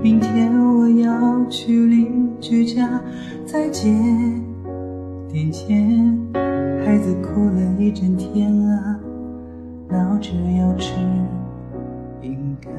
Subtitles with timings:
[0.00, 2.88] 明天我要去邻居家，
[3.44, 3.90] 再借
[5.30, 6.16] 点钱，
[6.84, 9.00] 孩子哭了一整天啊，
[9.88, 10.94] 闹着要吃
[12.20, 12.72] 饼干。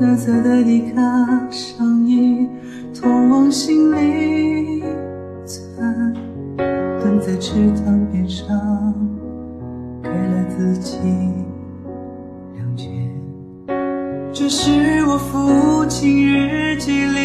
[0.00, 1.00] 蓝色的迪卡
[1.50, 2.48] 上衣，
[2.94, 4.82] 通往心里
[5.44, 6.14] 钻，
[6.56, 8.94] 蹲在池塘边上，
[10.02, 10.98] 给了自己。
[14.42, 17.22] 这是我父亲日记里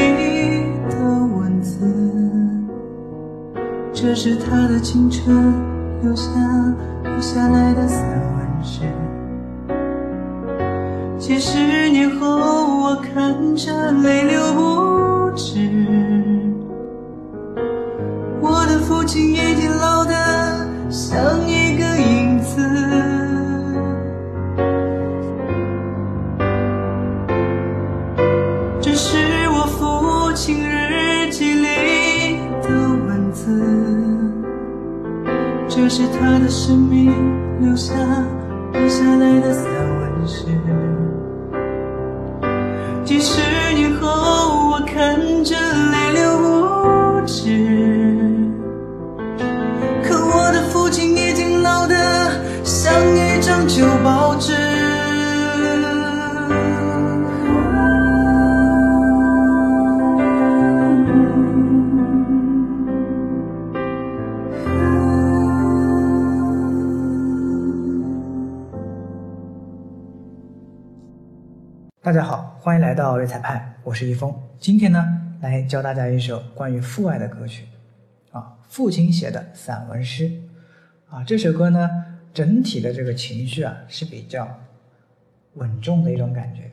[0.87, 0.99] 的
[1.35, 1.83] 文字，
[3.91, 5.51] 这是他的青春
[6.03, 6.29] 留下
[7.03, 8.05] 留下来的散
[8.37, 8.81] 文诗。
[11.17, 12.27] 几十年后，
[12.83, 15.57] 我看着泪流不止，
[18.39, 20.13] 我的父亲已经老得
[35.77, 37.13] 这是他的生命
[37.61, 37.93] 留下
[38.73, 39.63] 留下来的散
[39.99, 40.43] 文诗。
[43.05, 43.39] 几十
[43.75, 45.55] 年后，我看着
[45.91, 47.43] 泪流不止，
[50.03, 51.95] 可我的父亲已经老得
[52.63, 54.16] 像一张旧报
[72.07, 74.33] 大家好，欢迎来到瑞彩派，我是一峰。
[74.61, 75.05] 今天呢，
[75.41, 77.65] 来教大家一首关于父爱的歌曲，
[78.31, 80.31] 啊，父亲写的散文诗，
[81.09, 84.47] 啊，这首歌呢，整体的这个情绪啊是比较
[85.55, 86.71] 稳重的一种感觉，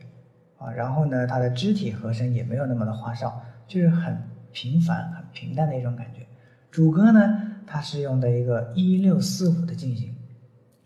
[0.57, 3.37] 啊，然后呢，它的肢体和声也没有那么的花哨，
[3.67, 4.17] 就是很
[4.53, 6.25] 平凡、很平淡的一种感觉。
[6.71, 10.15] 主歌呢，它是用的一个一六四五的进行，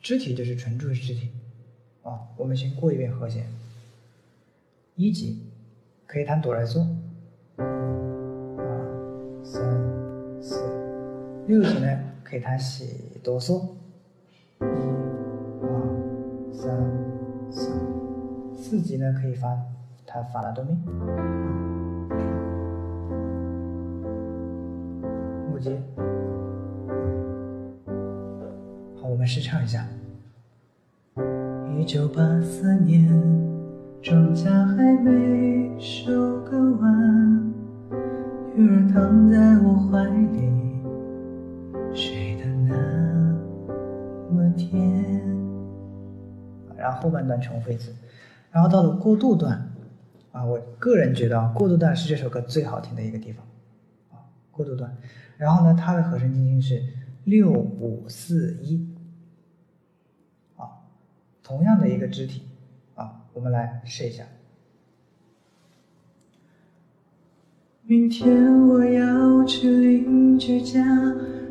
[0.01, 1.29] 肢体就是纯注肢体，
[2.01, 3.45] 啊，我们先过一遍和弦。
[5.01, 5.49] 一级
[6.05, 6.85] 可以弹哆来嗦，
[7.55, 7.65] 二
[9.41, 9.63] 三
[10.41, 10.59] 四，
[11.47, 11.87] 六级呢
[12.21, 13.61] 可以弹西哆嗦，
[14.59, 14.65] 一
[15.61, 16.77] 二三
[17.49, 17.71] 四，
[18.57, 19.57] 四级呢可以发
[20.05, 20.71] 弹法拉哆咪，
[25.49, 25.79] 五级，
[29.01, 29.87] 好，我们试唱一下，
[31.79, 33.58] 一九八四年。
[34.01, 37.53] 庄稼还没收割完，
[38.55, 40.39] 鱼儿躺在我怀里，
[41.93, 42.73] 睡得那
[44.31, 44.79] 么甜。
[46.77, 47.93] 然后后半段重复一次，
[48.51, 49.69] 然后到了过渡段，
[50.31, 53.45] 啊，我个人觉得啊，过渡段是这首歌最好听的一个地方，
[54.11, 54.95] 啊，过渡段。
[55.35, 56.81] 然后呢，它的和声进行是
[57.25, 58.95] 六五四一，
[60.55, 60.87] 啊，
[61.43, 62.43] 同样的一个肢体。
[63.33, 64.23] 我们来试一下。
[67.85, 70.79] 明天我要去邻居家，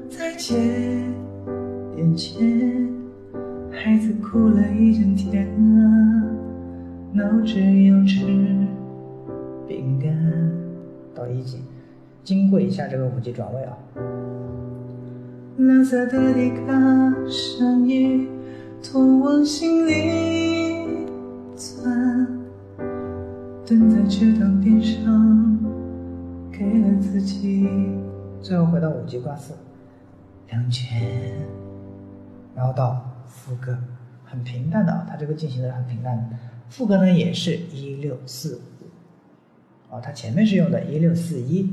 [0.08, 0.54] 再借
[1.96, 2.88] 点钱，
[3.72, 5.84] 孩子哭了一整天啊，
[7.12, 8.24] 闹着要吃
[9.66, 10.16] 饼干。
[11.12, 11.58] 到一级，
[12.22, 13.76] 经过一下这个五级转位啊。
[15.56, 16.72] 蓝色的迪卡
[17.28, 18.28] 上衣，
[18.80, 20.67] 通往心里。
[23.68, 25.60] 蹲在池塘边上，
[26.50, 27.68] 给了自己。
[28.40, 29.52] 最后回到五级挂四，
[30.48, 31.36] 两拳。
[32.56, 33.78] 然后到副歌，
[34.24, 36.30] 很平淡的啊，它这个进行的很平淡。
[36.70, 41.70] 副歌呢也是一六四五，啊，它前面是用的一六四一，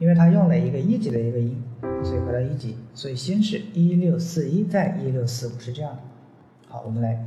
[0.00, 1.62] 因为它用了一个一级的一个音，
[2.02, 6.00] 所以回到一级，所以先是一六四一，再一六四五，是这样的。
[6.66, 7.24] 好，我们来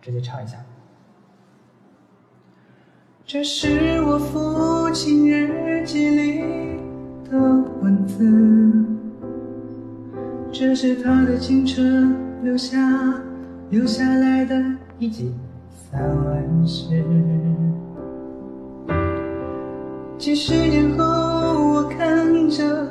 [0.00, 0.56] 直接唱一下。
[3.24, 6.40] 这是我父亲日记里
[7.30, 7.38] 的
[7.80, 8.84] 文字，
[10.50, 12.76] 这是他的青春留下
[13.70, 14.60] 留下来的
[14.98, 15.32] 一集
[15.70, 17.02] 散文诗。
[20.18, 22.86] 几十年后，我看着，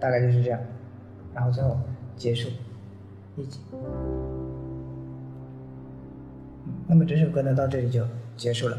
[0.00, 0.60] 大概就是这样，
[1.34, 1.76] 然后最后
[2.16, 2.48] 结束
[3.36, 3.60] 一起。
[6.86, 8.04] 那么整首歌呢到这里就
[8.36, 8.78] 结束了。